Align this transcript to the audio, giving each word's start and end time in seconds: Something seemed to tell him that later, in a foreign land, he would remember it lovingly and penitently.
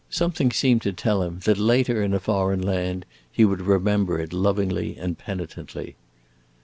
Something 0.09 0.49
seemed 0.51 0.81
to 0.81 0.93
tell 0.93 1.21
him 1.21 1.41
that 1.45 1.59
later, 1.59 2.01
in 2.01 2.11
a 2.15 2.19
foreign 2.19 2.59
land, 2.63 3.05
he 3.31 3.45
would 3.45 3.61
remember 3.61 4.19
it 4.19 4.33
lovingly 4.33 4.97
and 4.97 5.15
penitently. 5.15 5.95